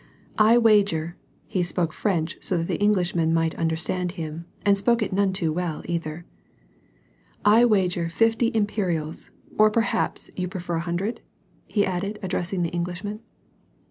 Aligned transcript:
"I 0.39 0.57
wager,"— 0.57 1.15
he 1.47 1.61
spoke 1.61 1.93
French 1.93 2.35
so 2.41 2.57
that 2.57 2.67
the 2.67 2.81
Englishman 2.81 3.35
might 3.35 3.53
understand 3.53 4.13
him, 4.13 4.45
and 4.65 4.75
spoke 4.75 5.03
it 5.03 5.13
none 5.13 5.31
too 5.31 5.53
well 5.53 5.83
either,— 5.85 6.25
"I 7.61 7.65
wager 7.65 8.09
fifty 8.09 8.49
imperials; 8.55 9.29
or 9.59 9.69
perhaps 9.69 10.31
you 10.35 10.47
prefer 10.47 10.77
a 10.77 10.87
hundred?" 10.89 11.21
he 11.67 11.85
added, 11.85 12.17
addressing 12.23 12.63
the 12.63 12.71
Englishman. 12.73 13.19